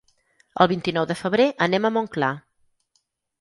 El 0.63 0.69
vint-i-nou 0.71 1.05
de 1.11 1.17
febrer 1.19 1.45
anem 1.67 1.85
a 1.85 1.93
Montclar. 1.99 2.31